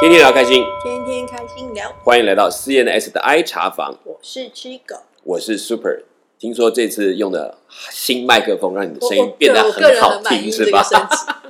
[0.00, 4.94] 天天聊开心，天天开心聊，欢迎来到 CNS 的 I 茶房，我是七狗，
[5.24, 6.04] 我是 Super。
[6.38, 7.58] 听说这次用的
[7.90, 9.82] 新麦克风，让你的声音变得很
[10.22, 10.86] 满意听，是吧？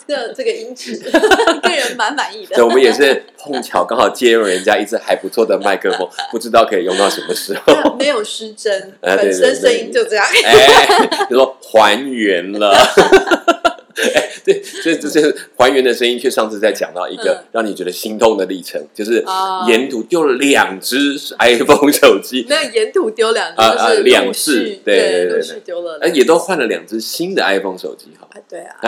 [0.08, 0.96] 这个，这个 这个音质，
[1.62, 2.56] 个人蛮满意的。
[2.56, 7.96] 对，我们也是碰巧刚好借用人家一支还不错的麦克风， 不知道可以用到什么时候。
[7.98, 10.24] 没有失真，本身声音就这样。
[10.24, 12.74] 哎，就说还原了。
[14.14, 19.24] 哎，对，这这这还原的声音，却上次在讲到一个让你觉得心痛的历程，就是
[19.66, 28.28] 沿途丢了两只 iPhone 手机，没有沿途丢两只，啊啊就是两次对对对丢了哎，也都换了两只新的 iPhone 手机哈。
[28.48, 28.78] 对啊，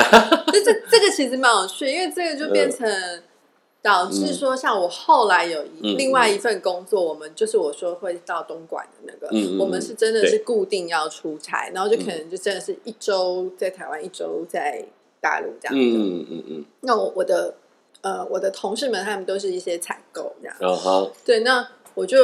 [0.53, 2.89] 这这这个其实蛮有趣，因为这个就变成
[3.83, 14.85] 导致说，像我后来有一另外一份工作，我们就是我说会到东莞的那个嗯，我们是真的是固定要出差，然后就可能就真的是一周在台湾，一周在
[15.21, 15.81] 大陆这样子。
[15.81, 17.55] 嗯嗯嗯那我我的
[18.01, 22.19] 呃我的同事们他们都是一些采购这样，嗯，然后对，那我就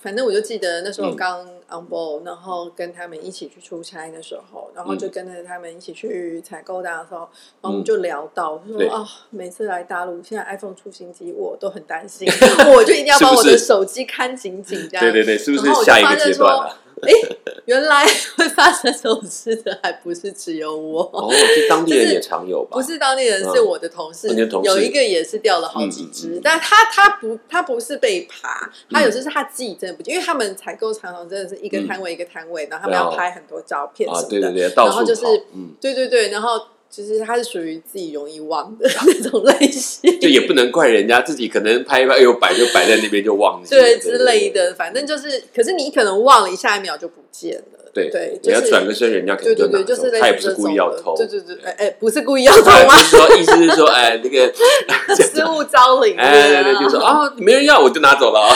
[0.00, 1.16] 反正我就记得那时候嗯。
[1.16, 12.28] 刚 on board，、然后跟他们一起去出差的时候，然后就跟着他们一起去采购的时候，然后我们就聊到说啊、每次来大陆，现在 iPhone 出新机，我都很担心，
[12.76, 15.00] 我就一定要把我的手机看紧紧这样。
[15.00, 16.76] 对对对，是不是下一个阶段了？
[17.02, 17.36] 哎，
[17.66, 18.04] 原来
[18.36, 21.02] 会发生这种事的还不是只有我。
[21.12, 22.76] 哦，是当地人也常有吧？
[22.76, 23.52] 不是当地人，嗯。
[23.54, 24.28] 是我的同事，
[24.64, 36.58] 有一个也是掉了好几只，但他他不他不是被爬，他有时是他自己真的不，因为他们采购常常真的是一个摊位一个摊位，然后他们要拍很多照片什啊，么的，对对对，然后就是嗯，对对对，然后
[36.94, 44.50] 其实他是属于自己容易忘的 那种类型，就也不能怪人家自己，可能拍一拍，哎呦摆就摆在那边就忘记了，对之类。
[44.50, 52.94] 的，反正就是，可是你可能忘了，一下一秒就不见了，对对，你要转个身，人家可能就拿走就是类似他也不是故意要偷，对对对，哎哎，不是故意要偷哎吗？
[52.98, 54.52] 就是说意思是说，哎，那个，
[55.16, 58.54] 失物招领，哎，对对，就说啊，没人要我就拿走了啊。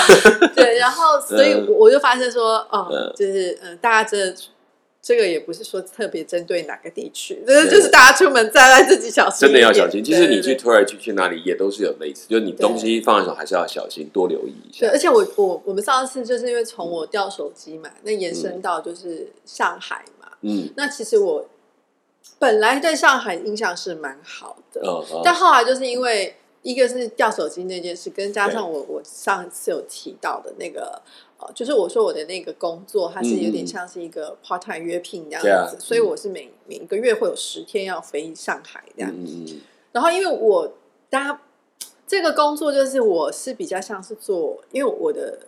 [0.54, 4.34] 对，然后所以嗯我我就发现说，哦嗯，就是嗯，大家真的
[5.06, 10.02] 这个也不是说特别针对哪个地区，就是就是大家出门在外自己小心，真的要小心。
[10.02, 10.54] 其实你去对。
[10.56, 14.80] 土耳其去哪里也都是有类似，就是你东西放的时候还是要小心，多留意一下。
[14.80, 14.92] 对，下。
[14.94, 20.68] 而且我我我们上次就是因为从我掉手机嘛，那延伸到就是上海嘛，嗯。
[20.76, 21.48] 那其实我
[22.40, 24.82] 本来对上海印象是蛮好的，
[25.22, 26.34] 但后来就是因为
[26.66, 31.00] 一个是掉手机那件事，跟加上我我上次有提到的那个
[31.38, 39.12] 呃，就是我说我的那个工作，它是有点像是一个 part time 约聘这样子，所以我是每每个月会有十天要飞上海这样。
[39.12, 39.60] 嗯嗯嗯。
[39.92, 40.72] 然后因为我
[41.08, 41.40] 大家
[42.04, 45.38] 这个工作就是我是比较像是做，因为我的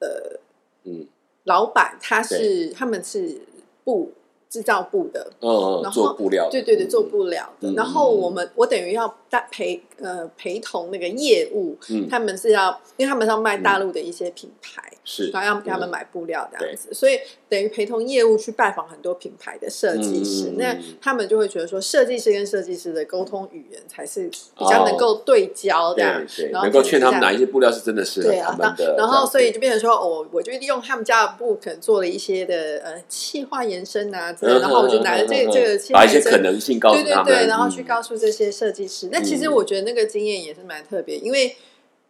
[0.00, 0.40] 呃
[0.82, 1.06] 嗯。
[1.44, 3.40] 老板他是他们是
[3.82, 4.12] 布
[4.50, 6.88] 制造部的，嗯嗯，然后做布料的，对对对，嗯。
[6.90, 7.70] 做布料的。
[7.70, 12.08] 嗯然后我们我等于要带陪呃陪同那个业务，嗯。
[12.08, 15.90] 他们是要，因为他们是要卖大陆的一些品牌，是，然后要给他们嗯。
[15.90, 24.28] 买布料这样子，所以等于陪同业务去拜访很多品牌的设计师，嗯那他们就会觉得说，设计师跟设计师的沟通语言才是
[24.58, 39.08] 比较能够对焦这样，对对，然后能够劝他们哪一些布料是真的适合对啊，他们的，然后所以就变成说，我我就利用他们家的布，可能做了一些的呃气化延伸啊对，然后我就拿着这这个把一些可能性告诉他们，对对对，然后去告诉这些设计师。
[39.12, 41.56] 那其实我觉得那个经验也是蛮特别，因为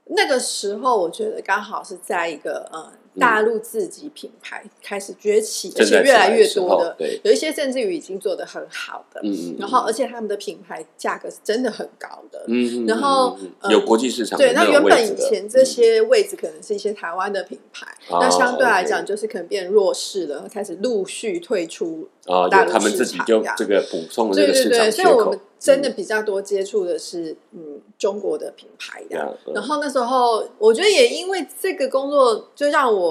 [0.06, 9.30] 那个时候我觉得刚好是在一个嗯大陆自己品牌开始崛起，而且越来越多的，对，有一些甚至于已经做的很好的，嗯。
[9.32, 12.42] 嗯，然后而且他们的品牌价格是真的很高的。
[12.48, 13.36] 嗯，嗯然后
[13.68, 29.36] 有国际市场对，那原本以前这些位置可能是一些台湾的品牌，哦那相对来讲就是可能变弱势了，开始陆续退出啊，大陆他们自己就市场这个补充了这个市场所以我们，真的比较多接触的是嗯中国的品牌的。
[29.46, 29.52] 嗯。
[29.54, 33.09] 然后那时候我觉得也因为这个工作，就让我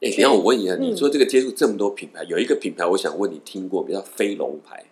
[0.00, 0.82] 哎，等一下我问一下，嗯。
[0.82, 4.84] 你说这个接触这么多品牌，有一个品牌我想问你听过，比较飞龙牌，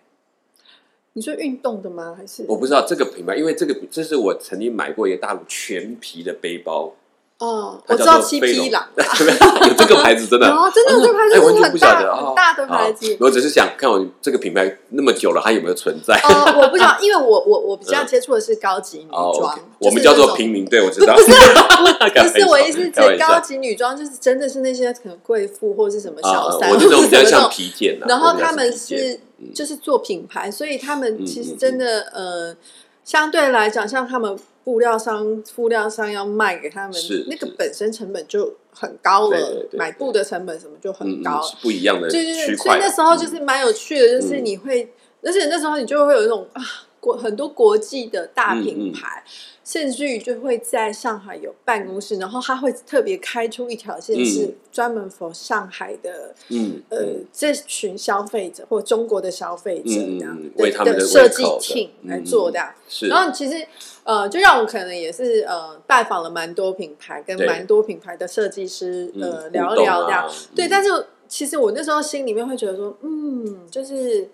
[1.13, 2.15] 你说运动的吗？
[2.17, 2.45] 还是？
[2.47, 6.93] 我不知道这个品牌，因为这个这是我曾经买过一个大陆全皮的背包，
[7.41, 10.45] 哦，我知道七匹狼， 有这个牌子真的。
[10.53, 13.17] 哦真的有这个牌子哎，完全真的很大很大的牌子哦。
[13.21, 16.13] 我只是想看我这个品牌那么久了，它有没有存在？
[16.21, 21.15] 哦，我不知道， 因为我我我比较接触的是高级女哦装我们叫做平民，对我知道。
[21.15, 29.19] 不是不是我意思指高级女装，就是真的是那些可能贵妇或是什么小啊，三，我这种比较像皮件呐，然后他们是
[29.55, 32.55] 就是做品牌，所以他们嗯其实真的呃，
[33.03, 39.77] 相对来讲，像他们布料商、布料商要卖给他们是，那个本身成本就很高了对对，对。
[39.79, 42.65] 买布的成本什么就嗯很高嗯，是不一样的对对对，区块。
[42.65, 44.45] 所以那时候就是蛮有趣的，就是嗯。
[44.45, 44.91] 你会，
[45.23, 46.61] 而且那时候你就会有一种啊，
[46.99, 49.23] 国很多国际的大嗯品牌，
[49.65, 54.25] 甚至于就会在上海有办公室，然后他会特别开出一条线，嗯。
[54.25, 56.33] 是专门 for 上海的。
[56.49, 56.97] 嗯呃，
[57.33, 63.65] 这群消费者或中国的消费者这样嗯为他们的的设计胃口的 team 嗯来做这样，是，然后其实
[64.03, 70.23] 呃，就让我可能也是呃拜访了蛮多品牌，跟蛮多品牌的设计师嗯呃聊一聊聊这样。
[70.27, 74.27] 啊对，嗯但是其实我那时候心里面会觉得说，嗯，就是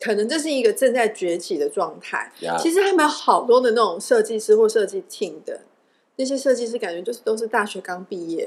[0.00, 2.32] 可能这是一个正在崛起的状态。
[2.40, 5.60] 呀其实他们有好多的那种设计师或设计 team 的
[6.20, 8.46] 那些设计师，感觉就是都是大学刚毕业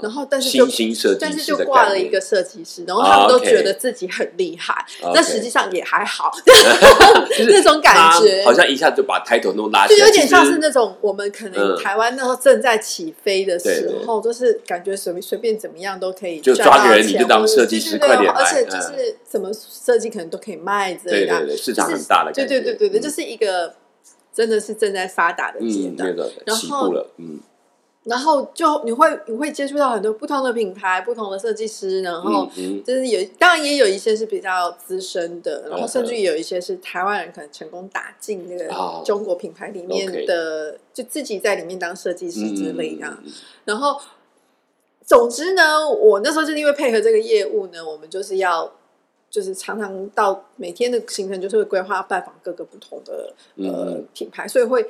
[0.00, 4.72] 然后，但是就新兴设计但是就挂了一个设计师，然后他们都觉得自己很厉害
[5.12, 6.30] 但实际上也还好，
[7.36, 11.76] 就是那种感他觉好像一下就把 title 弄拉起来，就有点像是那种我们可能嗯。
[11.82, 23.02] 台湾那时候正在起飞的时候，就是感觉随随便怎么样都可以就抓个人你就当设计师快点而且就嗯是怎么设计可能都可以卖之类的啊，对对对，市场是很大的对对对对对，嗯。
[23.02, 23.74] 就是一个
[24.36, 26.14] 真的是正在发达的阶嗯，段。
[26.44, 27.40] 然后，嗯。
[28.04, 32.48] 然后就你会你会接触到很多不同的品牌、不同的设计师，然后
[32.84, 39.02] 就是有当然也有一些是比较资深的，然后嗯甚至有一些是台湾人可能成功打进那个哦。
[39.04, 43.12] 中国品牌里面的，就自己在里面当设计师之类的。
[43.64, 44.00] 然后，
[45.04, 48.72] 总之呢，我那时候就是因为配合这个业务呢，我们就是要。
[49.30, 54.04] 就是常常到每天的行程，就是会规划拜访各个不同的呃嗯。
[54.14, 54.84] 品牌，所以会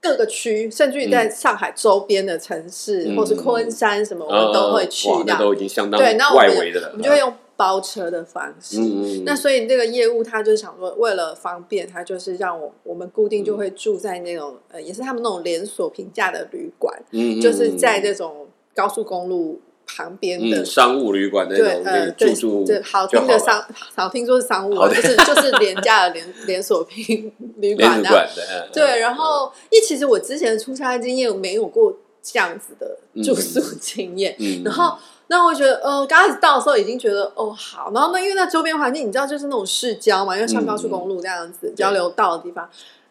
[0.00, 5.40] 各个区，甚至于在上海周边的城市，嗯或是昆山什么，我们都会去哇那这样。
[5.40, 8.78] 都已经相当对，那我们外围的了，我们就会用包车的方式。
[8.80, 19.60] 嗯那所以这个业务，他就是想说，为了方便，他就是让我我们固定就会住在那种、呃，也是他们那种连锁平价的旅馆，嗯嗯就是在这种高速公路
[19.96, 20.60] 旁边的。
[20.60, 23.64] 嗯商务旅馆那对，种，呃，住住对，好听的商，
[23.96, 34.96] 好听说是商务啊，就是就是廉价的连 连锁品 旅馆的，嗯对，然后因为其实我之前的出差经验没有过这样子的住宿经验，嗯，然后
[35.28, 37.90] 那我觉得，呃，刚开始到的时候已经觉得，哦，好。
[37.94, 42.68] 然后呢，因为那周边环境，你知道，就是那种市郊嘛，因为上高速公路这样子、交流道的地方，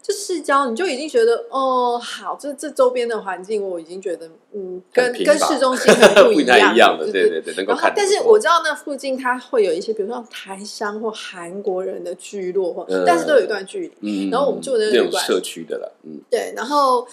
[0.07, 13.91] 就市郊，你就已经觉得，哦，好，这这周边的环境，我已经觉得，嗯，跟跟市中心 很不不一样，太一样的，对对对对，能够看，得然后但是我知道那附近它会有一些，比如说台商或韩国人的聚落，或、嗯但是都有一段距离。
[13.99, 17.05] 嗯，然后我们住的那个旅馆社区的了，嗯，对，然后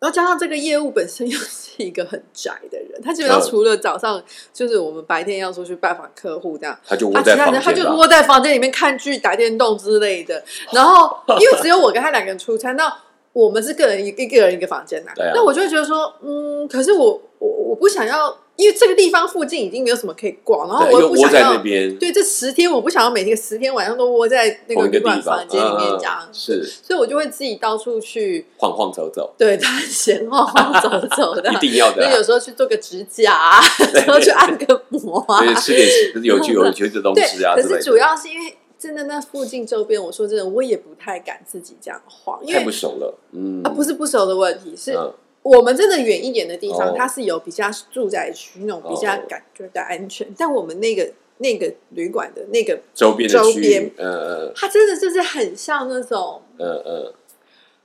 [0.00, 4.22] 然后加上这个业务本身 又是一个很宅的人，他基本上嗯除了早上
[4.52, 10.42] 就是我们白天要出去拜访客户这样，他就窝在房间吧，人他就窝在房间里面看剧、打电动之类的。
[10.72, 12.92] 然后因为只有我跟他两个人出差，那
[13.32, 31.56] 我们是个人一一个人一个房间呐、那我就会觉得说，嗯，可是我我我不想要，因为这个地方附近已经没有什么可以逛，然后我又不想要那边，对，这十天我不想要每天十天晚上都窝在那个旅馆房间里面嗯这样，是所以我就会自己到处去晃晃走走，对探险晃晃走走的一。
[31.58, 33.60] 定要的那啊，有时候去做个指甲、啊，
[33.94, 35.72] 然后去按个摩啊，对，吃
[36.20, 45.14] 点有趣有趣的东西啊，可是主要是因为真的那附近周边，我说真的，我也不太敢自己这样晃，因太不熟了，嗯，啊不是不熟的问题，是嗯
[45.56, 46.94] 我们真的远一点的地方，哦。
[46.96, 57.12] 它是有比较住宅区那种比较哦感觉的安全，但我们那个那个旅馆的那个，周边的周边域，嗯嗯它真的就是很像那种，嗯嗯，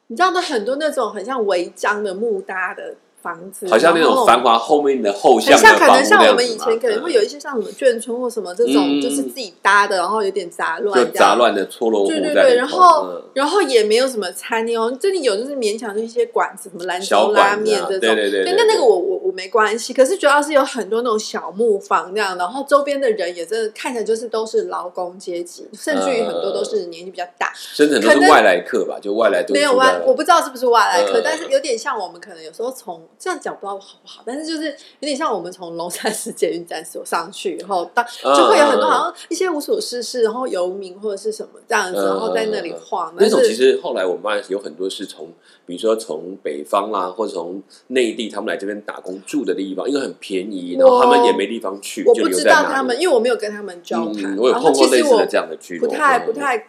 [0.07, 9.01] 你知道，那很多那种很像违章的木搭的房子，好像那种繁华后面的后很巷的像可能像我们以前可能会有一些像什么眷村或什么这种，嗯。
[9.01, 13.23] 就是自己搭的，然后有点杂乱就，杂乱的错落对对对，然后、嗯。
[13.33, 34.65] 然后也没有什么餐厅哦，这里有就是勉强的一些馆子，什么兰州拉面这种，对对对对那那个我我我没关系，可是主要是有很多那种小木房这样，然后周边的人也真的看起来就是都是劳工阶级，甚至于很多都是年纪比较大，甚至很多是外来客吧，就外来都没有外，我不知道是不是外来客，嗯但是有点像我们可能有时候从这样讲不知道好不好，但是就是
[34.99, 45.27] 有点像我们从龙山寺捷运站所上去以后，到嗯就会有很多好像一些无所事事，然后游民或者是什么这样子，嗯然后在那里晃，那种其实后来我们发现有很多是从，
[45.65, 56.25] 比如说从北方啦，或者从内地他们来这边打工住的地方，因为很便宜，然后他们也没地方去，我不知道他们，因为我没有跟他们交谈，嗯，我有然后碰过其实我类似的这样的聚落，不太嗯。
[56.25, 56.67] 不太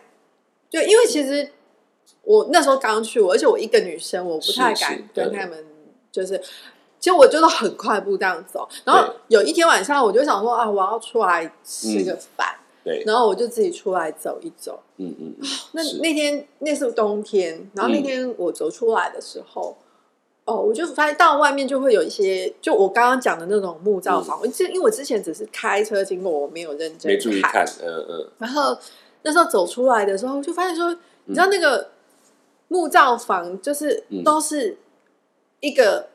[0.71, 1.51] 对，因为其实
[2.23, 5.65] 我那时候刚去，而且我一个女生，我不太敢跟他们
[6.11, 6.41] 就是。
[7.01, 14.81] 其实我就是很快步这样走，然后有一天晚上，我就想说啊，我要出来吃个饭，对，然后我就自己出来走一走。
[14.97, 18.03] 嗯嗯，嗯那那天那是冬天，然后那嗯。
[18.03, 19.77] 天我走出来的时候，
[20.45, 28.77] 哦，我就发现到外面就会有一些，就我刚刚讲的那种木造房，我这、因为我之前只是开车经过，我没有认真嗯没注意看，嗯嗯，然后
[29.23, 31.89] 那时候走出来的时候，就发现说你知道那个
[32.69, 34.23] 木造房就是嗯。
[34.23, 34.77] 都是
[35.61, 36.09] 一个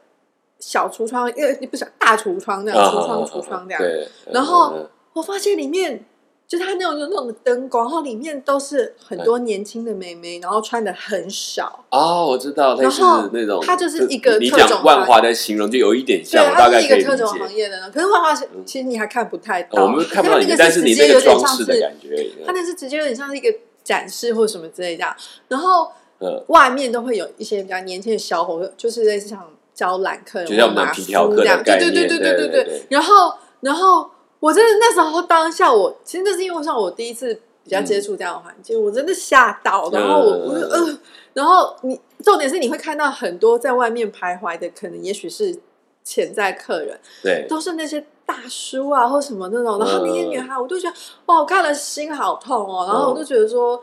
[0.59, 3.81] 小橱窗，因为不是大橱窗那样，啊橱窗橱窗这样。
[3.81, 4.88] 对，然后嗯。
[5.13, 6.05] 我发现里面
[6.50, 11.86] 就是它那种有那种灯光，然后里面都是很多年轻的妹妹，然后穿的很少。
[11.91, 17.53] 哦，我知道，类似然后那种，它就是一个你特种讲万行华的形容就有一点，像，我大它是一概可以理个特种行。
[17.53, 17.91] 业的呢。
[17.91, 23.53] 可是万华是其实你还看不太到，哦我们看不到但是你那个装像是饰的感觉，它那是直接有点像是一个
[23.84, 25.15] 展示或什么之类这样，
[25.50, 32.84] 然后嗯，外面都会有一些比较年轻的小伙，就是类似像招揽客人，就像我们马皮条客对对对对对对对。
[32.89, 40.50] 然后然后我真的那时候当下我其实那是因为像我第一次比较接触这样的环境，我真的吓到，然后我嗯。
[40.50, 41.00] 我就呃，
[41.34, 45.55] 然后你重点是你会看到很多在外面徘徊的，可能也许是
[46.03, 50.96] 潜在客人，对，都是那些大叔啊或什么那种，然后那些女孩，我都觉得
[51.27, 53.81] 哇，我看了心好痛哦，然后我就觉得说，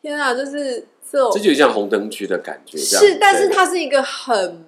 [0.00, 4.64] 天啊，就是这种这就像红灯区的感觉，是，但是它是一个很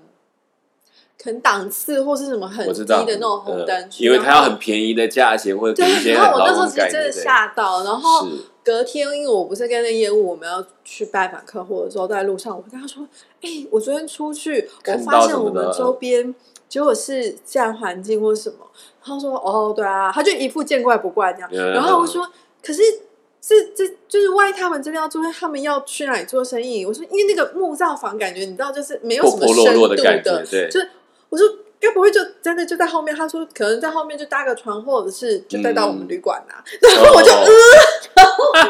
[1.22, 8.26] 可能档次或是什么很低的那种红灯嗯区，因为它要很便宜的价钱，或者给一对，些然后我那时候其实真的吓到，然后
[8.64, 13.06] 隔天因为我不是跟那业务我们要去拜访客户的时候，在路上我跟他说
[13.42, 16.34] ：“哎、我昨天出去，我发现我们周边
[16.68, 18.56] 结果是自然环境或什么。”
[19.02, 21.50] 他说：“哦，对啊。”他就一副见怪不怪这样。
[21.52, 22.26] 嗯然后我说
[22.64, 22.82] ：“可是
[23.40, 30.90] 这这就是万一他们这边要做，他们要去哪里做生意？”我说：“因为那个木造房感觉你知道，就是没有什么破破落落的深度感觉，对，就是
[31.30, 31.46] 我说
[31.80, 33.16] 该不会就真的就在后面？
[33.16, 36.60] 他说可能在后面就搭个船，或者是就带到我们旅馆啊。
[36.82, 37.46] 然后我就哦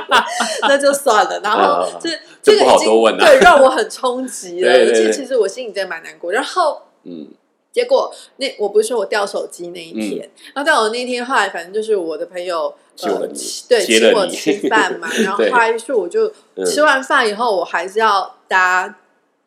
[0.09, 0.25] 呃，
[0.69, 1.41] 那就算了。
[1.43, 6.31] 然后嗯这这个已经对让我很冲击了，对对对而且其实我心里真的蛮难过。
[6.31, 7.27] 然后嗯，
[7.73, 13.27] 结果那我不是说我掉手机那一天，嗯然后掉我那一天，后来反正就是我的朋友呃
[13.69, 18.95] 对请我吃饭嘛， 然后对后来是我就嗯吃完饭以后，我还是要搭。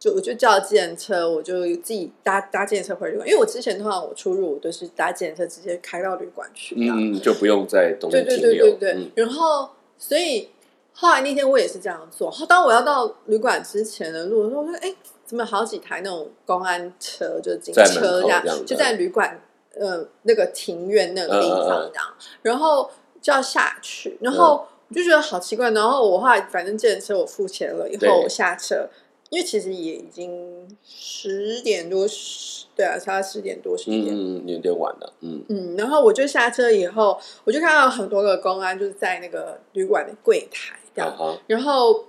[0.03, 6.75] 就我就叫计程车，我就自己搭搭计程车回旅馆，因为我之前通常我出入我都是搭计程车直接开到旅馆去。
[6.77, 8.91] 嗯，就不用在东对对对对对。
[8.95, 10.50] 嗯然后，所以
[10.91, 12.29] 后来那天我也是这样做。
[12.29, 14.93] 后当我要到旅馆之前的路我说：“哎，
[15.25, 19.39] 怎么有好几台那种公安车，就是警车这样口这样，就在旅馆
[19.79, 22.91] 呃那个庭院那个地方这样，然后
[23.22, 25.72] 就要下去，然后我就觉得好奇怪。
[25.72, 28.89] 然后我后来反正借车我付钱了以后，我下车。
[29.33, 32.05] 因为其实也已经十点多，
[32.75, 34.15] 对啊，差十点多十一点
[34.47, 42.05] 有点晚了，嗯，嗯，然后我就下车以后，我就看到很多个公安就是在那个旅馆的柜台这样，啊哈，然后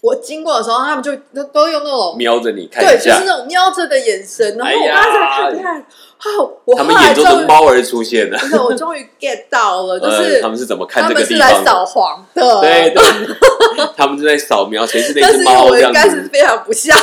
[0.00, 3.14] 我经过的时候，他们就都都用那种瞄着你看对，一下。
[3.14, 6.24] 就是，那种瞄着的眼神，然后我刚才看看，啊，
[6.64, 11.84] 我他们眼中的，猫儿出现了，真的我终于 get 到了，就呃是他们是怎么看他这个地们是来扫？
[11.84, 13.02] 黄的，对对，
[13.96, 16.22] 他们是在扫描谁是那只猫这样我应该是。
[16.32, 16.96] 非常不像，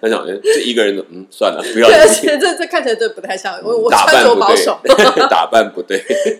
[0.00, 4.78] 他想，哎这一个人的，嗯，算了，不要对，而且这这看起来真的不太像，我我打穿着保守，，
[5.28, 5.98] 打扮不对，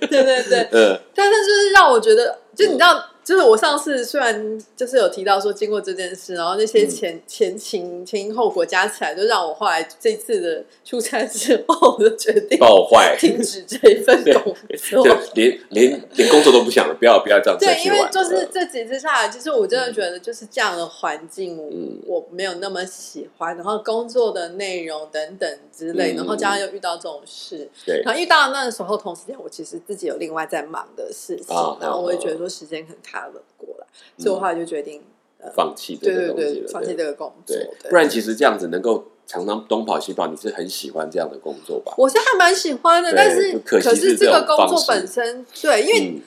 [0.08, 15.04] 对 对对，嗯，但是就是让我觉得，就你知道，就是我上次虽然就是有提到说经过这件事，然后那些前、前情前因后果加起来，就让我后来这次的出差之后， 我就决定爆坏， 停止这一份工作。
[15.04, 21.98] 就连连连工作都不想了，不要不要这样对，因为就是呃这几次下来，其实我真的觉得就是这样的环境，我、嗯。
[22.06, 28.02] 我没有那么喜欢，然后工作的内容等等之类，嗯然后加上又遇到这种事，对。
[28.04, 33.86] 然后遇到那个时候，同时间我其实自己有另外在忙的事情，啊然后我也啊觉得说时间可能卡了过来，
[34.16, 35.02] 所以我后来就决定，
[35.38, 37.56] 呃，放弃这个东西了，放弃这个工作。
[37.88, 41.92] 不然其实这样子能够常常东跑西跑，你是很喜欢这样的工作吧？
[41.96, 46.22] 我是还蛮喜欢的，但是可是这这个工作本身，对，因为嗯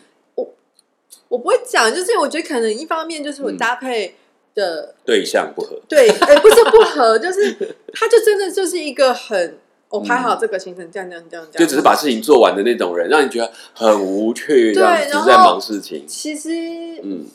[1.29, 4.15] 我不会讲，就是我觉得可能一方面就是我嗯搭配
[4.53, 7.51] 的对象不合，对，哎、不是不合，就是
[7.91, 9.57] 他就真的就是一个很，
[9.93, 16.03] 我排好这个行程，这样这样这样这样，就只是把事情做完的那种人，让你觉得很无趣，这样对只是在忙事情。
[16.07, 16.49] 其实，
[17.03, 17.27] 嗯，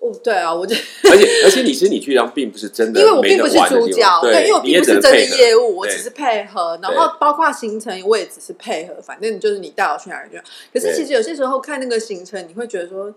[0.00, 0.74] 哦，对啊，我就
[1.12, 10.38] 而且而且你其实你去当并不是真的，因为我并不是主角，对，因为我并不是真的业务，我只是配合，然后包括行程我也只是配合，反正就是你带我去哪里就。
[10.72, 13.14] 可是其实有些时候看那个行程，你会觉得说。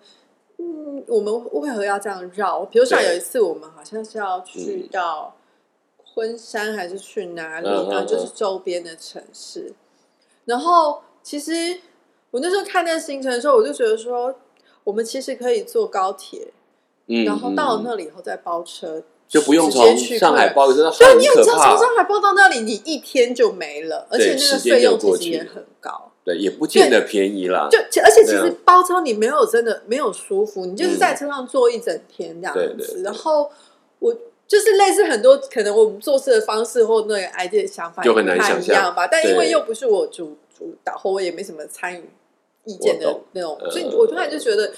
[0.57, 2.63] 嗯，我们为何要这样绕？
[2.63, 5.34] 比如像有一次，我们好像是要去嗯到
[6.15, 9.73] 昆山还是去哪里，嗯嗯然后就是周边的城市。
[10.45, 11.77] 然后其实
[12.31, 14.33] 我那时候看那个行程的时候，我就觉得说，
[14.85, 16.47] 我们其实可以坐高铁，
[17.07, 21.77] 嗯，然后到了嗯那里以后再包车，就不用直接从去上海客包，真的对，很你有知道从。
[21.77, 26.11] 上海包到那里，你一天就没了，而且那个费用其实也很高。
[26.23, 27.67] 对，也不见得便宜啦。
[27.69, 32.93] 就而且其实包车你没有真的没有舒服，你就是在车上坐一整天这样对对子。
[32.93, 33.51] 对然后
[33.99, 34.15] 我
[34.47, 39.07] 就是类似很多可能我们做事的方式或那个 idea 的想法就很难也不太想象一样吧。
[39.07, 42.09] 但因为又不是我主主导，或我也没什么参与
[42.65, 44.71] 意见的那种，呃所以我突然就觉得。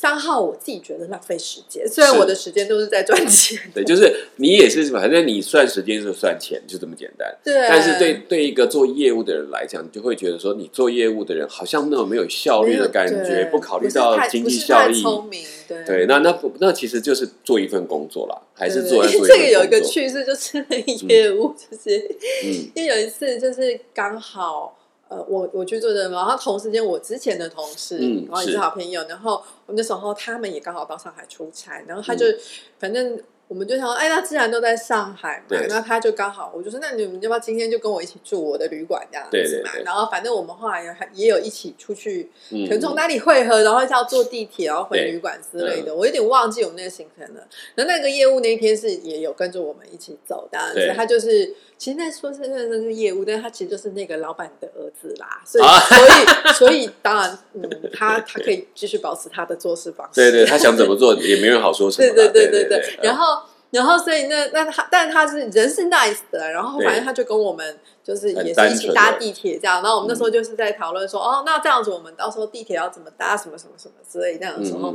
[0.00, 7.36] 三号我自己觉得浪费时间，虽然我的时间都是在赚钱， 对，就是你也是，反正你算时间就算钱，就这么简单。
[7.42, 15.02] 对，但是对对一个做业务的人来讲，你就会觉得说，你做业务的人好像那种没有效率的感觉，不考虑到经济效益。
[15.02, 21.98] 聪明，对对，那那不那其实就是做一份工作啦，还是做一份这个有一个趣事，就是那个业务，就是
[22.44, 24.77] 嗯因为有一次就是刚好。
[25.08, 28.58] 呃，我我去做的，然后同时间我之前的同事，嗯然后也是是。
[28.58, 32.38] 好朋友，然后我那时候他们也刚好到上海出差，然后他就、嗯
[32.78, 39.42] 反正我们就想说，哎，那既然都在上海嘛，那他就刚好，我就说，那你们要不要今天就跟我一起住我的旅馆这样子嘛？
[39.42, 45.94] 对对对然后反正我们后来也还也有一起出去，嗯可能从哪里汇合，然后要坐地铁，然后回旅馆之类的。
[45.94, 47.40] 我有点忘记我们那个行程了。
[47.74, 57.62] 然后那个业务那一天是也有跟着我们一起走，当然对是他就是，其实那说是那是业务，但是他其实就是那个老板的儿子啦，所以、啊所以所以当然，嗯，
[57.94, 60.20] 他 他可以继续保持他的做事方式。
[60.20, 62.12] 对对，他想怎么做也没人好说什么。
[62.14, 63.37] 对对对对对，然后
[63.70, 74.94] 然后所以那那他，但他是人是 nice 的，然后反正他就跟我们就是也是一起搭地铁这样，然后我们那时候嗯就是在讨论说，哦，那这样子我们到时候地铁要怎么搭，什么什么什么之类这样的时候，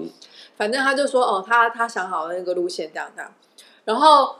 [0.58, 3.32] 反正他就说，哦，他他想好了那个路线这样这样，
[3.86, 4.36] 然后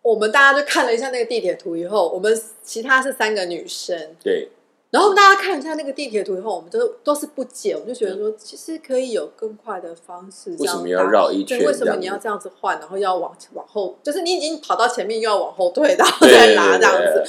[0.00, 4.48] 我们大家就看了一下那个地铁图以后，我们其他是三个女生，对，
[4.92, 17.24] 然后大家看一下那个地铁图以后，我们都都是不解，我们就觉得说，其实可以有更快的方式，为什么要绕一圈对，为什么你要这样子换，然后要往往后，就是你已经跑到前面，又要往后退，然后再拉这样对子。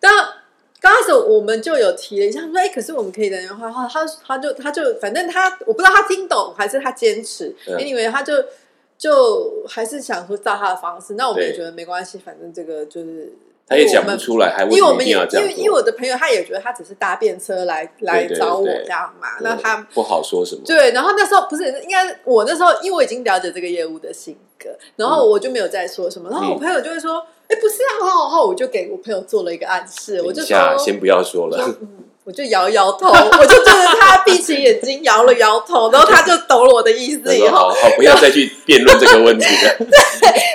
[0.00, 0.12] 但
[0.80, 7.54] 刚开始我们就有提了一下，说，哎，可是我们可以等人换，他他就他就反正他我不知道他听懂还是他坚持。
[7.68, 8.34] 嗯，anyway 他就
[8.98, 11.58] 就还是想说照他的方式，那我们也对。
[11.58, 13.32] 觉得没关系，反正这个就是。
[13.68, 15.46] 他也讲不出来，还为什么一因为我们也定要这样？
[15.46, 20.62] 因为因为我的朋友他也觉得他只是搭便车来来找我这样嘛，嗯那他不好说什么。
[20.64, 31.58] 对，然后那时候不是应该我那时候因为我已经了解这个业务的性格，然后我就没有再说什么，然后我朋友就会说，哎，不是啊，然后我就给我朋友做了一个暗示，我就说，先不要说了。
[31.82, 39.74] 嗯，我就摇摇头，我就对着他闭起眼睛摇了摇头，然后他就懂了我的意思以后，好好，不要再去辩论这个问题了。
[39.80, 39.88] 对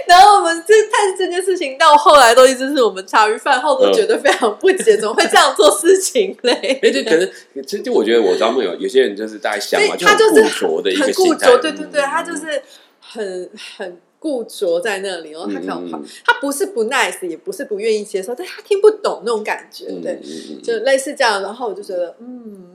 [0.07, 6.79] 然后我们这但是这件事情到后来都一直是我们茶余饭后都觉得非常不解，怎么会这样做事情嘞？
[6.83, 7.31] 哎，就可能，
[7.65, 12.61] 其实就我觉得我张朋友有些人就是大家想嘛他就是很固着的一很个心态对对对，嗯他就是
[12.99, 15.91] 很很固着在那里，然后他可能嗯嗯。
[15.95, 20.17] 嗯他不是不 nice，也不是不愿意接受，但他听不懂那种感觉，对，
[20.63, 21.41] 就类似这样。
[21.41, 22.73] 然后我就觉得，嗯，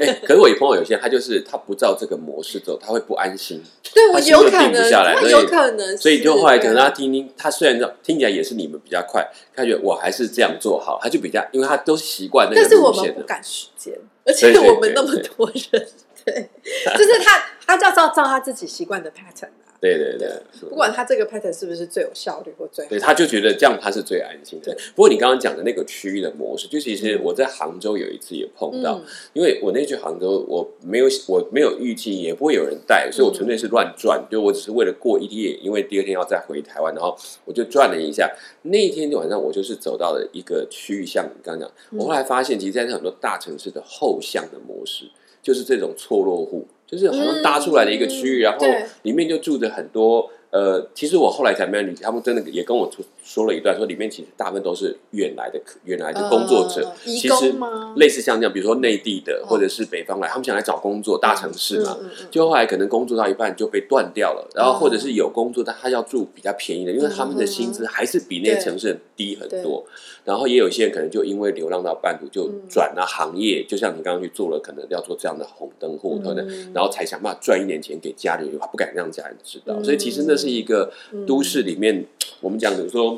[0.00, 12.90] 哎，可是我有朋友有些他就是他不照这个模式走，他会不安心，对我有可能，下来他有可能，所以就后来可能他听听，他虽然听起来也是你们比较快，他觉得我还是这样做好，他就比较，因为他都习惯那但是我。
[12.90, 15.88] 们不赶时间，而且我们那么多人，
[16.24, 16.48] 对，
[16.96, 20.28] 就是他他就要照照他自己习惯的 pattern 啊，对对对，
[20.68, 24.74] 不管他这个 pattern 是不是最有效率或最好对，他就觉得这样他是最安心的。
[24.94, 29.04] 不过你刚刚讲的那个区域的模式，就其实我在杭州有一次也碰到，嗯。
[29.34, 38.34] 因为我那去杭州，我没有我没有预计，也不会有人带，所以我纯粹是乱转，就我只是为了过一夜，因为第二天要再回台湾，然后我就转了一下。
[38.62, 45.04] 那一天晚上，我就是走到了一个区域，像你刚刚讲，我后来发现，其实在很多大城市的后巷的模式，
[45.42, 48.66] 就是这种错落户，就是好像搭出来的一个区域，然后
[49.02, 50.30] 里面就住着很多。
[50.50, 52.90] 呃，其实我后来才明白，他们真的也跟我
[53.26, 57.52] 说说了一段，说里面其实大部分都是远来的客原来的工作者，呃其实
[57.96, 59.46] 类似像这样，比如说内地的哦。
[59.48, 69.84] 或者是北方来，他们想来找工作，大城市嘛，嗯嗯嗯就后来可能工作到一半就被断掉了，然后哦或者是有工作，但他要住比较便宜的，因为他们的薪资还是比那些城市低很多。
[70.24, 80.92] 然后也有些人可能就因为流浪到半途就转了行业，就像你刚刚去做了，可能要做这样的红灯户，可能嗯然后才想办法赚一点钱给家里人，他不敢让家人知道，嗯所以其实那是一个
[81.26, 82.04] 都市里面
[82.40, 83.15] 我们讲比如说。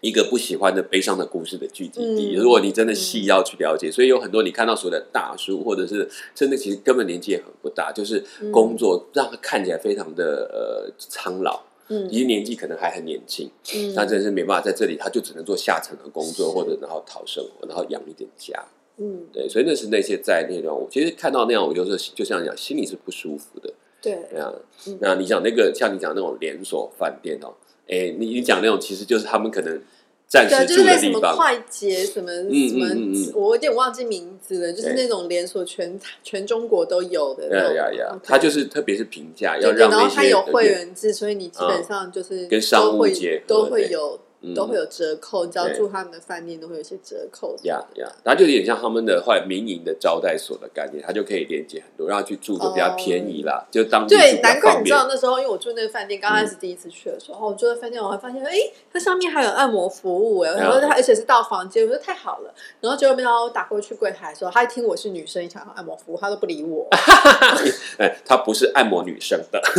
[0.00, 2.36] 一个不喜欢的悲伤的故事的聚集地。
[2.36, 8.22] 嗯如果你真的细要去了解，所以有很多你看到所有的大叔，或者是真的其实根本年纪也很不大，就是
[8.52, 12.08] 工作让他看起来非常的呃苍老，嗯。
[12.08, 13.92] 其实年纪可能还很年轻，嗯。
[13.96, 18.62] 但真的是没办法在这里，他就只能做下层的工作，或者然后讨生活，然后养一点家。
[18.98, 23.70] 嗯，对，所以那是那些在那种，我其实看到那样，我就是就像讲，心里是不舒服的。
[24.00, 24.50] 对，对啊。
[24.86, 27.52] 嗯，那你讲那个像你讲那种连锁饭店哦，
[27.88, 29.82] 哎，你你讲那种其实就是他们可能对，
[30.28, 31.36] 暂时住就是类什么的地方。
[31.36, 37.76] 快捷什么嗯什么我有点忘记名字了，就是那种连锁全全中国都有的那呀种。
[37.76, 47.56] 呀呀它就是特别是平价，要让那些然后它有会员制，所以你基本上就是跟商务都会都会有嗯都会有折扣，只要住他们的饭店都会有一些折扣。
[47.62, 54.78] 呀呀，它就有点像他们的后来民营的招待所的概念，它就可以连接很多，让他去住就比较便宜啦，就当地对，难怪。
[54.78, 58.54] 你知道那时候，因为我住那个饭店，刚开始第一次去的时候，我住在饭店，我还发现，哎，
[58.92, 62.54] 它上面还有按摩服务，哎，然后它而且是到房间，我觉得太好了。
[62.80, 66.86] 然后结果没想到我打过去柜台的时候，他一听我是女生，想要按摩服务，他都不理我。
[67.98, 69.60] 哎，他不是按摩女生的，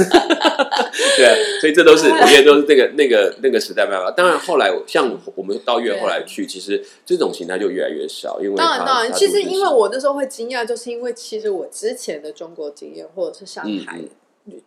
[1.16, 4.12] 对啊，所以这都是我觉得都是那个那个那个时代办法。
[4.12, 14.00] 当然后来像我们到越后来去，其实这种形态就越来越少，因为当然，当然，其实因为我那时候会惊讶，就是因为其实我之前的中国经验或者是上嗯海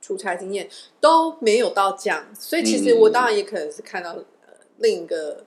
[0.01, 0.69] 出差经验
[1.01, 5.45] 都没有到这样，所以其实我当然也可能是看到呃另一个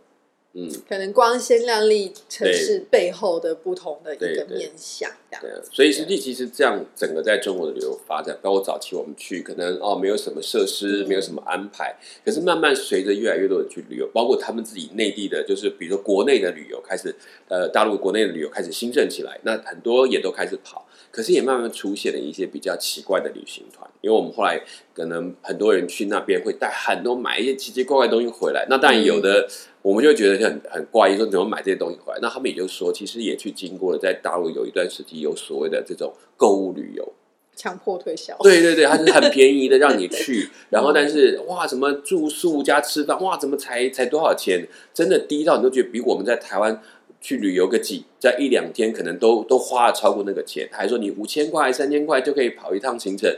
[0.54, 0.70] 嗯。
[0.88, 5.62] 可能光鲜亮丽城市背后的不同的一个面相，这样。
[5.72, 11.14] 所以实际其实这样整个在中国的旅游发展，包括早期我们去，可能哦没有什么设施，嗯。
[11.14, 17.14] 没有什么安排，可是慢慢随着越来越多人去旅游，包括他们自己内地的，就是比如说国内的旅游开始，
[17.48, 24.60] 呃，大陆国内的旅游开始兴盛起来，那很多也都开始跑，可是也慢慢出现了一些比较奇怪的旅行团，因为我们后来
[24.96, 29.48] 可能很多人去那边会带很多买一些奇奇怪怪的东西回来，那当然有的。
[29.84, 32.20] 我们就会觉得很很怪异，说怎么买这些东西回来？
[32.22, 37.12] 那他们也就说，其实也去经过了在大陆有一段时期有所谓的这种购物旅游，
[37.54, 38.34] 强迫推销。
[38.38, 44.66] 对对对，它是很便宜的让你去，然后但是哇，什么住宿加吃饭，哇，怎么才才多少钱？
[44.94, 46.82] 真的低到你都觉得比我们在台湾
[47.24, 50.68] 去旅游个几在一两天，可能都都花了超过那个钱。
[50.74, 53.34] 还说你五千块、三千块就可以跑一趟行程，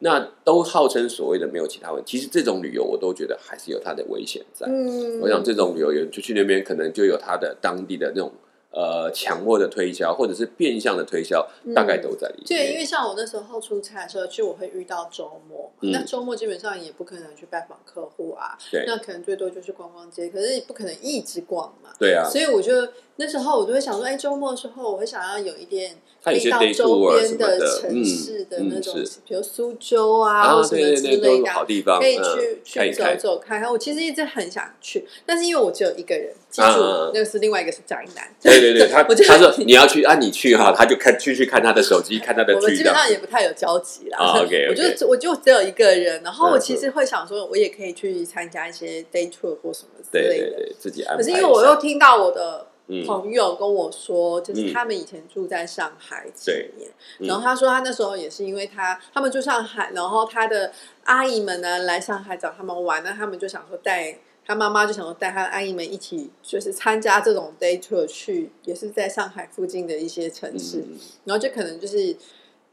[0.00, 2.18] 那都号称所谓的没有其他问题。
[2.18, 4.66] 其实这种旅游我都觉得还是有它的危险在。
[4.66, 8.32] 嗯，我想这种旅游员就去那边，可能就有他的当地的那种
[8.72, 12.46] 呃强迫的推销，或者是变相的推销，大概都在里面。
[12.46, 21.90] 对，因为像我那时候出差的时候，去我会遇到周末，嗯那周末基本上也不可能去拜访客户啊，对那可能最多就是逛逛街，可是你不可能一直逛嘛。
[21.98, 22.72] 对啊，所以我就
[23.20, 28.94] 那时候我就会想说，哎，周末的时候我会想要有一点它有些可以到周边的城市的嗯那种
[29.26, 31.54] 比如苏州啊啊，或什么之类的啊。
[31.54, 32.24] 好地方，可以嗯
[32.64, 33.04] 去去走。
[33.18, 36.78] 走看看，我其实一直很想去，但是因为我只有一个人，记住，
[37.12, 38.32] 那个是另外一个是宅男。
[38.40, 42.94] 对对对，他 他说你要去啊，你去哈，他就看继续看他的手机，看他的我们基本。
[42.94, 44.18] 上也不太有交集啦。
[44.18, 50.72] 啊，OK，OK 我就我就只有一个人，然后我嗯其实会想说，我也可以去参加一些 day tour 或什么之对类的。
[50.78, 51.22] 自己安排。
[51.22, 52.66] 可是因为我又听到我的嗯
[53.06, 54.72] 朋友跟我说，就是嗯。
[54.72, 56.70] 他们以前住在上海几对。
[56.76, 57.26] 年，嗯。
[57.26, 60.72] 然后他说他那时候也是因为他他们住上海，然后他的
[61.04, 70.98] 阿姨们呢来上海找他们玩，那他们就想说带他妈妈就想说带他的阿姨们一起，就是参加这种 day tour 去，也是在上海附近的一些城市，嗯。
[71.24, 72.16] 然后就可能就是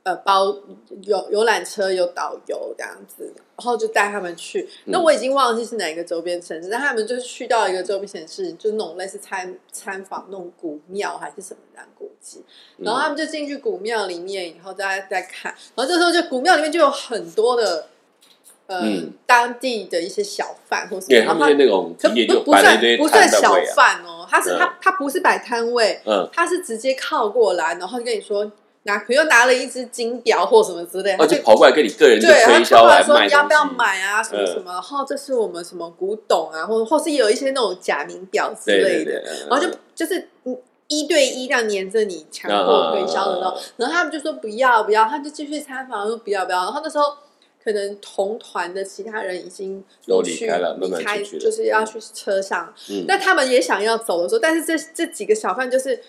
[0.06, 0.56] 呃包
[1.04, 4.70] 有游览车有导游这样子，然后就带他们去。
[4.86, 5.04] 那嗯。
[5.04, 12.44] 我已经忘记是哪一个周边城市，但他们就是去到一个周边城市，就是那种类似参参访那种古庙还是什么这样古迹，
[12.78, 17.88] 然后他们就进去古庙里面，以后大家再看，然后这时候就古庙里面就有很多的。
[18.68, 19.14] 呃，嗯。
[19.28, 24.58] 当地的一些小贩或什么，对他们那种不不算不算小贩哦，他是嗯。
[24.58, 28.52] 他他不是摆摊位，嗯，他是直接靠过来，然后跟你说
[28.86, 34.48] 拿，比如拿了一只金表或什么之类，哦，他就跑过来跟你个人就对，他推销过来说来卖要不要，买啊，什么嗯。
[34.48, 47.06] 什么，然后这是我们什么古董啊，或或是有一些那种假名表之类的，然后就就是嗯一对一这样黏着你，强迫推销的那种嗯嗯嗯嗯，然后他们就说不要不要，他就继续参访说不要不要，然后那时候。
[47.66, 51.42] 可能同团的其他人已经都离开了慢慢离开出去了。
[51.42, 53.06] 就是要去车上，嗯。
[53.08, 56.00] 那他们也想要走的时候，但是这这几个小贩就是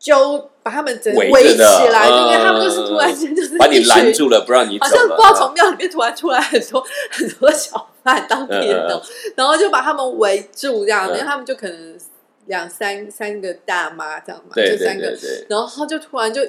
[0.00, 1.58] 揪把他们整围围起
[1.92, 9.02] 来，对不对他们就是突然间就是把你拦住了，不让你走，好像不知道从庙里面突然出来很多很多小贩当地人嗯的，
[9.36, 11.12] 然后就把他们围住这样，嗯。
[11.12, 11.98] 因为他们就可能
[12.46, 15.14] 两三三个大妈这样嘛，对就三个
[15.48, 16.40] 然后就突然就。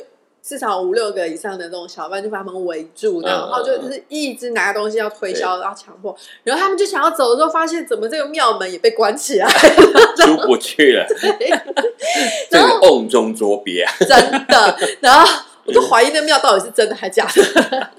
[0.43, 9.47] 至少五六个以上的那种小贩就把他们围住，嗯然后就就是一直拿东西要推销，然后强迫，然后他们就想要走的时候，发现怎么这个庙门也被关起来，
[10.17, 11.05] 出不去了，
[12.49, 14.07] 这然后个瓮中捉鳖啊，真
[14.47, 17.89] 的，然后我就怀疑那庙到底是真的还假的，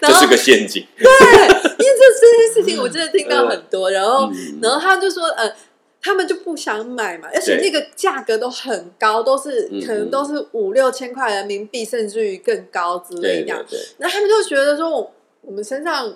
[0.00, 0.86] 这是个陷阱。
[0.98, 4.58] 对因为这这些事情我真的听到很多，然后嗯。
[4.62, 5.52] 然后他就说，呃，
[6.02, 13.64] 他们就不想买嘛，而且那个价格都很高，都是嗯可能都是五六千块人民币，甚至于更高之类对这样
[13.98, 16.12] 那他们就觉得说，我我们身上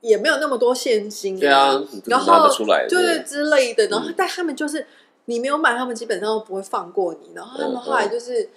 [0.00, 2.86] 也没有那么多现金对啊，然后得出来？
[2.88, 4.84] 对对之类的，然后嗯但他们就是
[5.26, 7.30] 你没有买，他们基本上都不会放过你。
[7.34, 8.48] 然后他们嗯后来就是。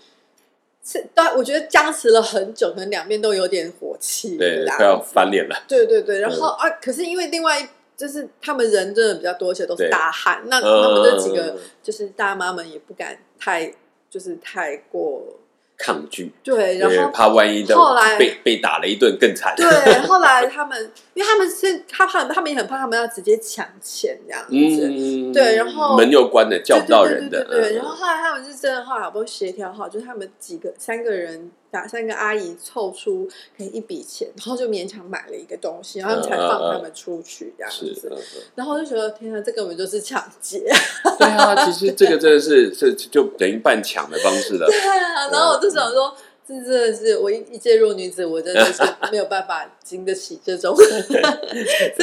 [0.86, 5.56] 是，但，我觉得僵持了很久，可能两边都有点火气，对，快要翻脸了。
[5.66, 13.74] 对对对，然后、啊，可是因为另外就是他们人真的比较多，而且都是大汉，那他们这几个嗯就是大妈们也不敢太
[14.10, 15.40] 就是太过
[15.78, 19.54] 抗拒，对，然，后怕万一的后来被被打了一顿更惨。
[19.58, 19.66] 对，
[20.08, 24.50] 后来他们因为他们是他怕他们也很怕他们要直接抢钱这样子。
[24.52, 27.44] 嗯，对然后门又关了，叫不到对人的。
[27.46, 38.08] 对对对对，嗯然后后来他们是真的后来好不容易协调好，就是他们几个三个人打算跟阿姨凑出可以一笔钱，然后就勉强买了一个东西，然后才放他们出去这样是，子。
[38.12, 40.64] 嗯嗯然后就觉得天啊，这根本就是抢劫！
[41.18, 44.68] 对啊，其实这个真的是是就等于半抢的方式了。
[44.70, 46.16] 对啊，然后我就想说，
[46.48, 50.86] 这真的是我一一介弱女子，我真的是 没有办法经得起这种，所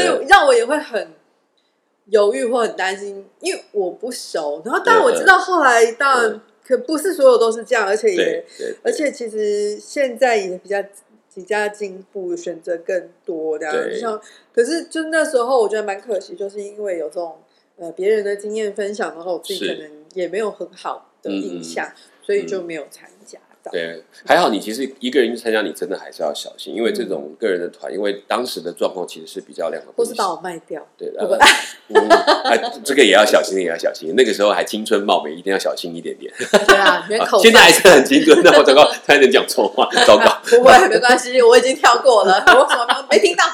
[0.02, 1.12] 以让我也会很
[2.06, 4.60] 犹豫或很担心，因为我不熟。
[4.64, 8.44] 然后，但我知道后来当然可不是所有都是这样，而且也
[8.84, 10.80] 而且其实现在也比较
[11.34, 13.74] 比较进步，选择更多这样。
[13.74, 14.20] 就像
[14.54, 17.38] 可是就那时候我觉得蛮可惜，就是因为有这种
[17.76, 23.70] 呃别人的经验分享，然后我自己可能也没有很好的印象，所以就没有参加到。
[23.72, 31.10] 对，还好你其实一个人去参加，你真的还是要小心，因为这种个人的团，因为当时的状况其实是比较两个不是把我卖掉，对，
[32.84, 34.14] 这个也要小心，也要小心。
[34.16, 36.32] 那个时候还青春貌美，一定要小心一点点。
[36.66, 37.06] 对啊，
[37.42, 40.24] 现在还是很青春，那我糟糕， 差点讲错话，糟糕。
[40.44, 43.44] 不会没关系，我已经跳过了，我什么没没听到？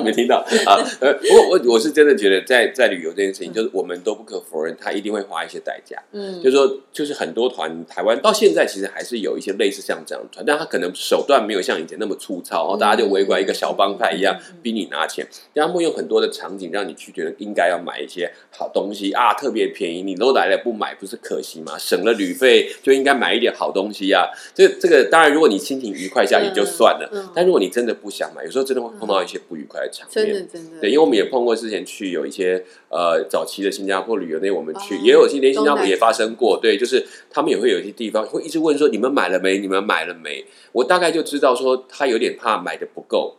[0.00, 6.02] 没听到啊，呃，不过我我是真的觉得在在旅游这件事情，就是我们都不可否认，他一定会花一些代价。
[6.12, 21.76] 嗯就是说，就是很多团台湾到现在其实还是有一些类似像这样的团，但他可能手段没有像以前那么粗糙，然后，大家就围观一个小帮派一样逼你拿钱，但他们会用很多的场景让你去觉得应该要买一些好东西啊，特别便宜，你都来了不买不是可惜吗？
[21.78, 24.28] 省了旅费就应该买一点好东西啊。
[24.54, 30.26] 这这个当然，如果你心情愉快下也就算了，嗯嗯但如果你真的不想买，有时候真的会碰到一些不愉快的场面。
[30.26, 39.45] 真的真的，对，因为我们也碰过之前去有一些呃早期的新加坡旅游，那我们去、哦也有连新加坡也发生过，对，就是他们也会有一些地方会一直问说你们买了没？
[39.58, 40.44] 你们买了没？
[40.72, 43.36] 我大概就知道说他有点怕买的不够，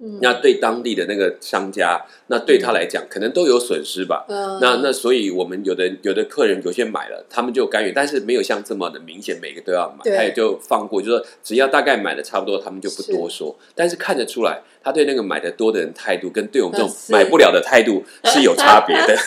[0.00, 4.24] 嗯那对当地的那个商家，那对他来讲可能都有损失吧。
[4.28, 13.56] 嗯那那所以，我们有的有的客人有些买了，他们就甘愿，但是没有像这么的明显，每个都要买，他也就放过，就说只要大概买的差不多，他们就不多说。
[13.74, 19.16] 但是看得出来，他对那个买的多的人态度，跟对我们这种买不了的态度是有差别的。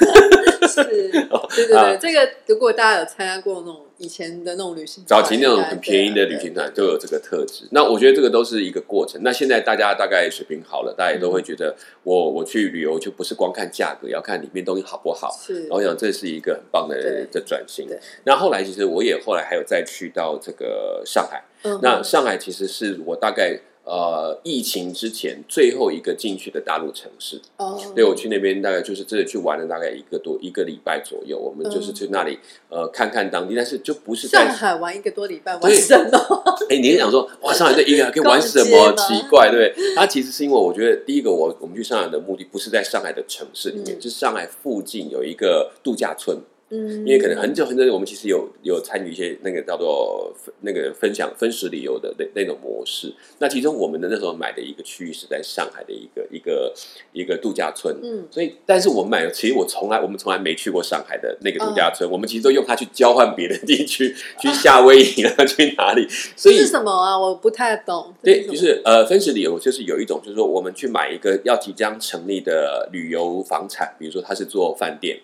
[0.68, 1.22] 是，对对
[1.76, 7.66] 啊对，这个如果大家有参加过那种以前的那种旅行团，早期那种很便宜的旅行团都有这个特质。
[7.70, 9.22] 那我觉得这个都是一个过程。
[9.24, 15.32] 那现在大家大概水平好了，大家也都会觉得我我去旅游就不是光看价格，要看里面东西好不好。
[15.40, 18.00] 是然后我想这是一个很棒的的转型对。
[18.26, 21.44] 那后来其实我也后来还有再去到这个上海。
[21.64, 27.42] 嗯那上海其实是我大概呃疫情之前最后一个进去的大陆城市。
[27.58, 31.38] 哦，对我去那边大概就是真的去玩了大概一个多一个礼拜左右。
[31.38, 32.38] 我们就是去那里
[32.70, 38.92] 呃看看当地，但是就不是在上海玩一个多礼拜，玩对神哦， 哎，你是想说哇，上海这一个还可以玩什么？
[38.98, 39.96] 奇怪，对不对？
[39.96, 46.38] 它其实是因为我觉得，第一个我我们去上海的目的不是在上海的城市里面，嗯就是上海附近有一个度假村。
[46.72, 53.14] 嗯，因为可能很久很久，我们其实有有参与一些那个叫做那个分享分时旅游的那那种模式。
[53.40, 56.74] 那其中我们的那时候买的一个区域是在上海的一个一个
[57.12, 57.96] 一个度假村。
[58.02, 66.08] 嗯所以，但是我们买了，其实我从来我们从来没去过上海的那个度假村，我们其实都用它去交换别的地区，去夏威夷啊， 去哪里？
[66.38, 67.20] 所以这是什么啊？
[67.20, 68.14] 我不太懂。
[68.24, 75.20] 对，就是是呃，分时旅游就是有一种，就是说我们去买一个要即将成立的旅游房产，比如说它是做饭店，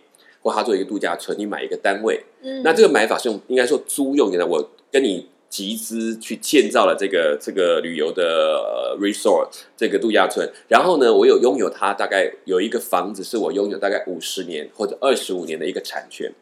[0.48, 16.34] 或它做一个度假村，你买一个单位，嗯，那这个买法是用应该说租用的，我跟你集资去建造了这个这个旅游的呃 resort 这个度假村，然后呢，我有拥有它大概有一个房子是我拥有大概五十年或者二十五年的一个产权，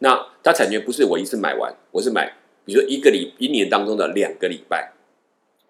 [0.00, 4.92] 那它产权不是我一次买完，我是买比如说一个礼一年当中的两个礼拜，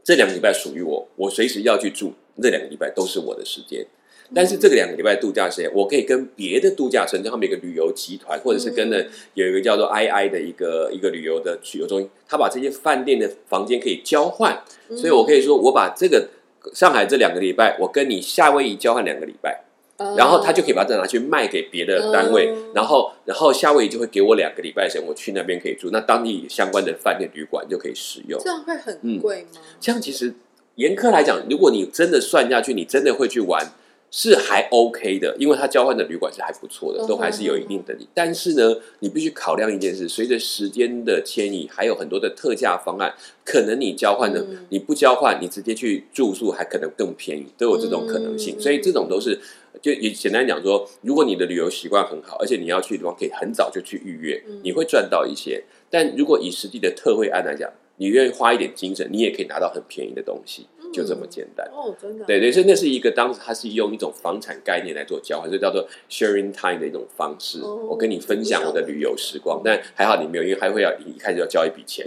[0.02, 3.86] 这两个礼拜属于我，我随时要去住，那两个礼拜都是我的时间。
[4.34, 14.62] 但是这个两个礼拜度假时间，我可以跟别的度假村，就他们有一个旅游集团，或者是跟了有一个叫做 II 的一个一个旅游的旅游中心，他把这些饭店的房间可以交换，
[14.96, 16.28] 所以我可以说，我把这个
[16.74, 19.62] 上海这两个礼拜，我跟你夏威夷交换两个礼拜，
[19.98, 28.40] 嗯然后他就可以把这拿去卖给别的单位嗯，然后然后夏威夷就会给我两个礼拜的时间，我去那边可以住，那当地相关的饭店旅馆就可以使用。
[28.42, 28.50] 这。
[28.50, 29.20] 样会很嗯。
[29.20, 29.60] 贵吗？
[29.80, 30.34] 这样其实
[30.74, 33.64] 严苛来讲，如果你真的算下去，你真的会去玩
[34.10, 38.06] 是还 OK 的，因为它交换的旅馆是还不错的，嗯都还是有一定的力。
[38.14, 43.14] 但是呢，你必须考量一件事，随着时间的迁移，还有很多的特价方案，
[43.44, 48.56] 可能你交换的、嗯你不交换，你直接去住宿还可能更便宜，都有这种可能性。
[48.56, 49.38] 嗯所以这种都是。
[49.82, 55.62] 就也简单讲说，如果你的旅游习惯很好，而且你要去的地方可以很早就去预约，嗯你会赚到一些。
[55.90, 60.66] 但如果以实际的特惠案来讲，你愿意花一点精神，你也可以拿到很便宜的东西，
[60.96, 61.66] 就这么简单。
[61.72, 67.60] 哦，真的，对对，所以那是一个当时他是用一种房产概念来做交换，所以叫做 sharing time 的一种方式。
[67.60, 72.04] 哦我跟你分享我的旅游时光，但还好你没有，因为还会要一开始要交一笔钱。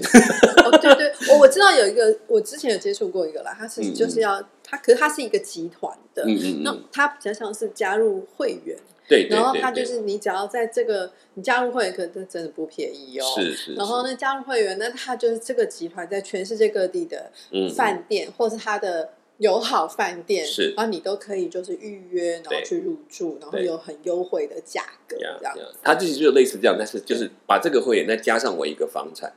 [0.65, 8.78] 哦，对对，我我知道有一个，我之前有接触过一个啦，他是嗯就是要他，可是他是一个集团的，嗯嗯那嗯，他比较像是加入会员，
[9.10, 13.26] 对对然后他就是你只要在这个你加入会员，可能真的不便宜哦。
[13.36, 29.34] 是是，然后呢，加入会员，那他就是这个集团在全世界各地的嗯饭店，或是他的友好饭店，是然后你都可以就是预约，然后去入住，然后有很优惠的价格，这样呀，它就是就类似这样，但是就是把这个会员再加上我一个房产，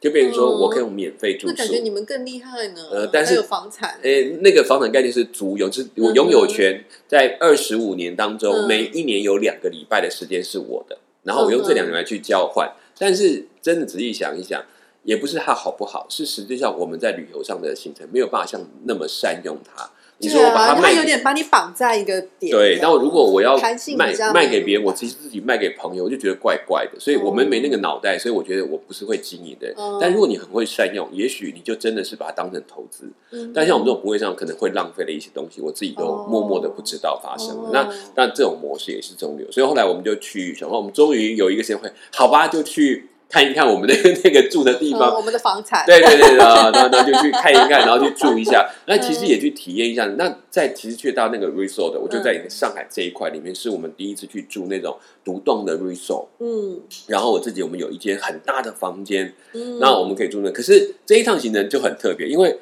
[0.00, 1.66] 就变成说我可以用免费住宿那感。
[1.68, 2.88] 觉你们更厉害呢。
[2.90, 12.72] 呃但是房产，诶，那个房产概念是租有，就是我嗯拥有权在二十五年当中，嗯每一年有两个礼拜的时间是我的，然后我用这两个礼拜去交换。
[12.98, 14.64] 但是真的仔细想一想，
[15.04, 19.90] 也不是它好不好，是实际上我们在旅游上的行程没有办法像那么善用它。
[20.20, 22.50] 你说我把它卖有点把你绑在一个点。
[22.50, 23.56] 对，这样然后如果我要
[23.96, 26.98] 卖卖给别人，我其实自己卖给朋友，我就觉得怪怪的。
[26.98, 33.08] 所以我们没那个脑袋，所以我觉得我不是会经营的但如果你很会善用，也许你就真的是把它当成投资。
[33.30, 37.68] 嗯但像我们这种不会上，可能会浪费了一些东西，我自己都哦默默的不知道发生了。
[37.68, 45.10] 哦那那这种模式也是中流，所以后来我们就去想说，我们终于有一个先会，好吧，就去看一看我们那个 那个住的地方。
[45.10, 48.68] 嗯我们的房产，对对对，然后然后然后就去 看一看，然后去住一下。
[48.86, 50.06] 那其嗯实也去体验一下。
[50.16, 56.26] 那在其实去到那个 resort，我就在上海这一块里面，是我们第一次去住那种独栋的 resort。
[56.40, 60.50] 嗯然后我自己我们有一间很大的房间，嗯，那我们可以住那。
[60.50, 62.58] 可是这一趟行程就很特别，因为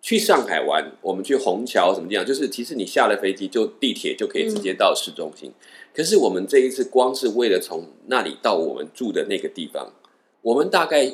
[0.00, 5.50] 去上海玩，我们去虹桥什么地方，就是其实你下了飞机就地铁就可以直接到市中心。
[5.96, 9.92] 可是我们这一次光是为了从那里到我们住的那个地方，
[10.44, 11.10] 我们大概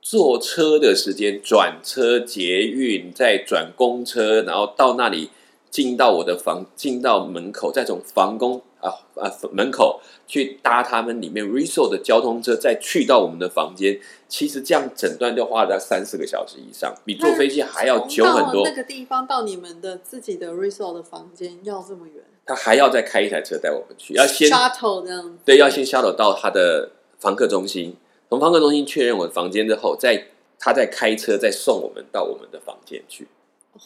[0.00, 5.28] 坐车的时间、转车、捷运，再转公车，然后到那里
[5.70, 14.00] 进到我的房，进到门口，再从房公啊啊门口去搭他们里面 resort 的交通车，再去到我们的房间。
[14.26, 18.74] 其实这样整段就花了三四个小时以上，比坐飞机还要久很多那。
[18.74, 27.96] 个地方到你们的自己的 resort 的房间要这么远他还要再开一台车带我们去，要先，shuttle 这样子，对，要先 shuttle 到他的房客中心，
[28.34, 30.26] 从方客中心确认我的房间之后，再
[30.58, 33.28] 他再开车再送我们到我们的房间去。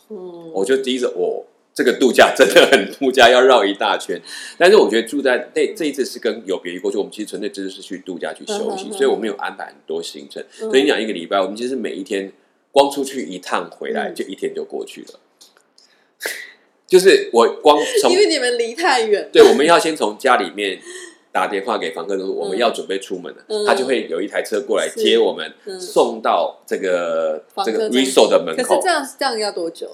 [0.08, 4.18] 嗯，我就第一次，哦，这个度假真的很度假，要绕一大圈。
[4.56, 10.42] 但是我觉得住在那这一次是跟有别于过去，我们其实纯粹只是去度假去休息，所以我没有安排很多行程。
[10.62, 12.32] 嗯所以你讲一个礼拜，我们其实每一天
[12.72, 15.20] 光出去一趟回来，嗯就一天就过去了。
[16.88, 20.80] 就是我光从 因为你们离太远，对，我们要先从家里面
[21.32, 23.66] 打电话给房客说我们要准备出门了，嗯。
[23.66, 25.80] 他就会有一台车过来接我们，嗯。
[25.80, 28.62] 送到这个这个 resort 的门口。
[28.62, 28.88] 可是这。
[28.88, 29.88] 样这样要多久？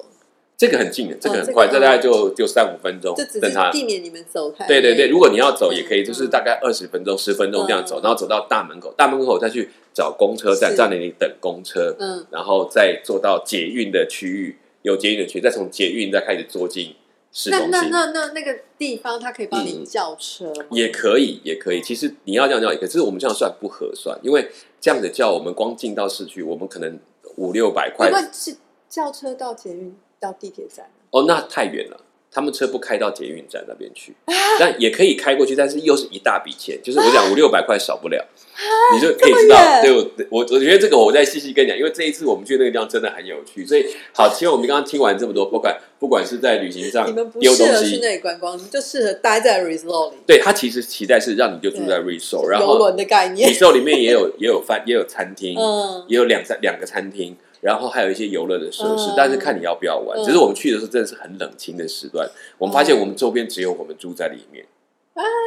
[0.56, 3.72] 这个很近的，这个哦这个很快，这大概嗯就就三五分钟就只，等他。
[3.72, 6.04] 是避免你们走开对对对，如果你要走也可以，嗯。
[6.04, 10.76] 就是大概二十分钟、十分钟这样走，嗯然后走到大门口，大门口再去找公车站，是。
[10.76, 12.24] 在那里等公车，嗯。
[12.30, 16.94] 然后再坐到捷运的区域，有捷运的区域，再从捷运再开始坐进
[17.34, 17.90] 市那那中心。
[17.90, 20.66] 那那那个地方，他可以帮你嗯叫车吗？
[20.70, 21.82] 也可以，也可以。
[21.82, 26.98] 其实你要这样叫也可以，只是我们这样算不合算，因为这样子叫我们光进到市区，我们可能
[27.36, 28.56] 五六百块因为是
[28.88, 32.00] 叫车到捷运到地铁站，哦，那太远了。
[32.34, 38.26] 他们车不开到捷运站那边去，啊 但也可以开过去，但是又是一大笔钱，就是我讲五六百块少不了，
[38.92, 39.56] 你就可以知道。
[39.80, 53.48] 对我，我我觉得这个我再细细跟你讲，因为这一次我们去那个地方真的很有趣，所以好，其实我们刚刚听完这么多，不管不管是在旅行上你们不适合去西，那里观光，你就适合待在 resort 里，对它其实期待是让你就住在 resort，然游后轮的概念。
[53.54, 60.18] resort 里面也有也有饭也有餐厅，嗯，也有两三两个餐厅，然后还有一些游乐的设施，嗯但是看你要不要玩。
[60.18, 62.28] 嗯只是我们去的时候真的是很冷清的时段，
[62.58, 64.66] 我们发现我们周边只有我们住在里面。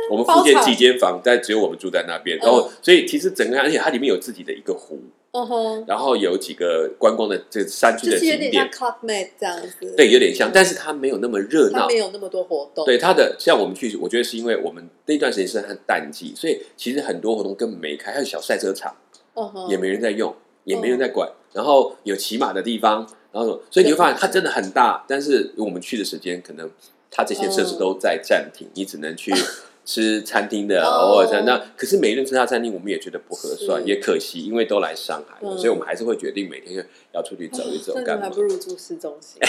[0.10, 4.98] 我们附近几间房，但只有我们住在那边，嗯然后所以其实整个，而且它里面有自己的一个湖，
[5.32, 9.94] 嗯哼，然后有几个观光的这个山区的景点有点像，Club Med 这样子。
[9.98, 11.98] 对，有点像嗯，但是它没有那么热闹它没。
[11.98, 12.86] 有那么多活动。
[12.86, 18.96] 对它的，像我们去，我觉得是因为我们那段时间是很淡季，所以其实很多活动根本没开，还有小赛车场。
[19.34, 20.34] 嗯哼，也没人在用，
[20.64, 21.30] 也没人在管。
[21.58, 23.00] 然后有骑马的地方，
[23.32, 26.70] 然后所以你会发现它真的很大，但是我们去的时间可能
[27.10, 29.34] 它这些设施都在暂停，你只能去
[29.84, 31.58] 吃餐厅的，哦偶尔在那。
[31.76, 38.30] 可是每顿吃他餐厅，我们也觉得不合算，也可惜，因为都来上海了，嗯所以我们还是会决定每天要出去走一走，干嘛？
[38.30, 39.42] 不如住市中心。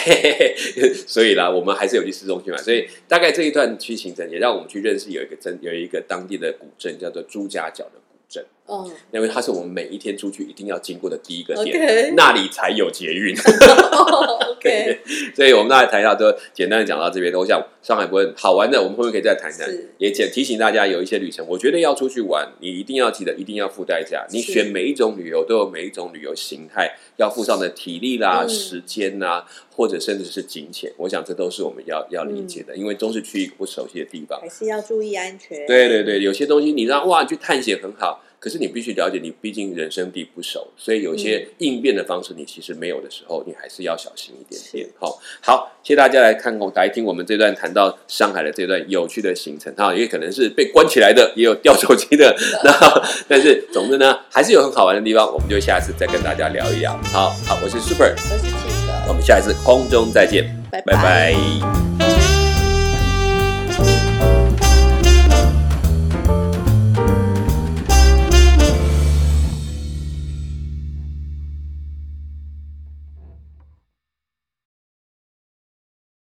[1.07, 2.57] 所以啦，我们还是有去市中心嘛。
[2.57, 8.43] 所以大概这一段去行程，也让我们去认识有一个真有一个当地的古镇，叫做朱家角的古镇。
[8.69, 13.35] 嗯因为它是我们每一天出去一定要经过的第一个点那里才有捷运。
[14.49, 14.99] OK，
[15.35, 17.33] 所以我们大概谈到都简单的讲到这边。
[17.35, 19.69] 我想上海不会好玩的，我们后面可以再谈谈。
[19.99, 24.27] 也简提醒大家，有一些旅程，我觉得要出去玩，你一定要记得，一定要付代价。
[24.31, 30.93] 你选每一种旅游都有每一种旅游形态要付上的体力啦、嗯时间啦，或者甚至是金钱。
[30.97, 34.39] 我想这都是我们要要理解的，因为都是去一个不熟悉的地方。
[34.41, 35.67] 还是要注意安全。
[35.67, 44.85] 对对对，有些东西你让哇你去探险很好，可是你必须了解，你毕竟人生地不熟，所以有一些应变的方式你其实没有的时候，你还是要小心一点点。
[44.85, 44.93] 是。
[44.99, 49.75] 好，好，谢谢大家来看我来听我们这段谈到上海的这段有趣的行程。
[49.75, 56.97] 哈，也可能是被关起来的，也有掉手机的， 那但是总之呢，还是有很好玩的地方，我们就下次再跟大家聊一聊。
[57.13, 60.81] 好好，我是 Super，我是我们下一次空中再见，拜。
[60.83, 62.38] 拜拜